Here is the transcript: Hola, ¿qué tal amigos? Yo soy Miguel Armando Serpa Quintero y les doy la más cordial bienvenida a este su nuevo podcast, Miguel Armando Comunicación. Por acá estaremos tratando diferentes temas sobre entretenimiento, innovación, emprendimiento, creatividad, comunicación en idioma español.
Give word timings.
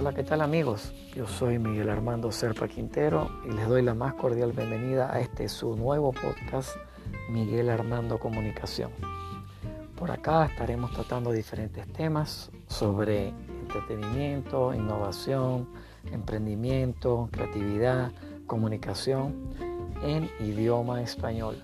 Hola, 0.00 0.14
¿qué 0.14 0.24
tal 0.24 0.40
amigos? 0.40 0.94
Yo 1.14 1.26
soy 1.26 1.58
Miguel 1.58 1.90
Armando 1.90 2.32
Serpa 2.32 2.66
Quintero 2.68 3.28
y 3.46 3.52
les 3.52 3.68
doy 3.68 3.82
la 3.82 3.92
más 3.92 4.14
cordial 4.14 4.52
bienvenida 4.52 5.12
a 5.12 5.20
este 5.20 5.46
su 5.46 5.76
nuevo 5.76 6.10
podcast, 6.12 6.74
Miguel 7.28 7.68
Armando 7.68 8.18
Comunicación. 8.18 8.92
Por 9.96 10.10
acá 10.10 10.46
estaremos 10.46 10.90
tratando 10.92 11.32
diferentes 11.32 11.86
temas 11.92 12.50
sobre 12.66 13.34
entretenimiento, 13.60 14.72
innovación, 14.72 15.68
emprendimiento, 16.10 17.28
creatividad, 17.30 18.10
comunicación 18.46 19.52
en 20.02 20.30
idioma 20.40 21.02
español. 21.02 21.62